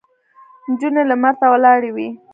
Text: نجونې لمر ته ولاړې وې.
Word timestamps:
نجونې 0.69 1.03
لمر 1.09 1.33
ته 1.39 1.45
ولاړې 1.53 1.91
وې. 1.95 2.07